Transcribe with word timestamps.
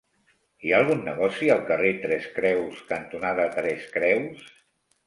Hi 0.67 0.71
ha 0.73 0.79
algun 0.83 1.03
negoci 1.09 1.51
al 1.57 1.61
carrer 1.73 1.93
Tres 2.09 2.27
Creus 2.39 2.81
cantonada 2.95 3.49
Tres 3.61 3.89
Creus? 3.99 4.53